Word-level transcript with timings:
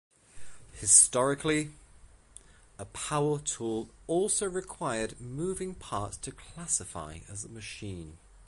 Historically, 0.73 1.73
a 2.79 2.85
power 2.85 3.37
tool 3.37 3.91
also 4.07 4.47
required 4.49 5.21
moving 5.21 5.75
parts 5.75 6.17
to 6.17 6.31
classify 6.31 7.19
as 7.29 7.45
a 7.45 7.49
machine. 7.49 8.17